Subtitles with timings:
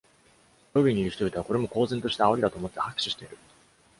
[0.73, 3.37] ロビーにいる人々はこれも公然とした煽りだと思って拍手している。